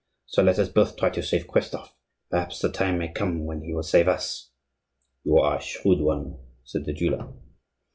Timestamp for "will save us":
3.71-4.49